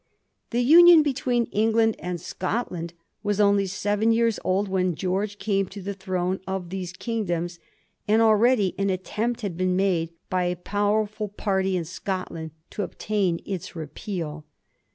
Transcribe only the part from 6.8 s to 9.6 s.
kingdoms, and already an attempt had